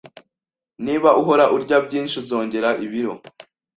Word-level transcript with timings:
Niba 0.85 1.09
uhora 1.21 1.45
urya 1.55 1.77
byinshi, 1.85 2.15
uzongera 2.21 2.69
ibiro. 2.85 3.13